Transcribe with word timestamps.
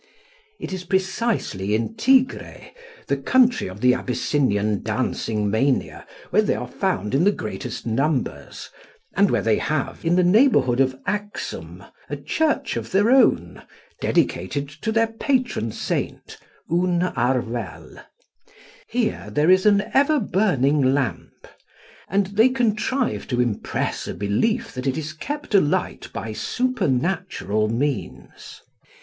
It 0.59 0.73
is 0.73 0.83
precisely 0.83 1.75
in 1.75 1.95
Tigre, 1.95 2.71
the 3.05 3.17
country 3.17 3.67
of 3.67 3.81
the 3.81 3.93
Abyssinian 3.93 4.81
dancing 4.81 5.47
mania, 5.47 6.07
where 6.31 6.41
they 6.41 6.55
are 6.55 6.67
found 6.67 7.13
in 7.13 7.23
the 7.23 7.31
greatest 7.31 7.85
numbers, 7.85 8.67
and 9.15 9.29
where 9.29 9.43
they 9.43 9.59
have, 9.59 10.03
in 10.03 10.15
the 10.15 10.23
neighbourhood 10.23 10.79
of 10.79 10.99
Axum, 11.05 11.83
a 12.09 12.17
church 12.17 12.77
of 12.77 12.89
their 12.91 13.11
own, 13.11 13.61
dedicated 14.01 14.69
to 14.69 14.91
their 14.91 15.05
patron 15.05 15.71
saint, 15.71 16.35
Oun 16.71 17.01
Arvel. 17.15 18.03
Here 18.87 19.29
there 19.31 19.51
is 19.51 19.67
an 19.67 19.83
ever 19.93 20.19
burning 20.19 20.81
lamp, 20.95 21.47
and 22.07 22.25
they 22.25 22.49
contrive 22.49 23.27
to 23.27 23.39
impress 23.39 24.07
a 24.07 24.15
belief 24.15 24.71
that 24.73 24.85
this 24.85 24.97
is 24.97 25.13
kept 25.13 25.53
alight 25.53 26.09
by 26.11 26.33
supernatural 26.33 27.67
means. 27.69 28.61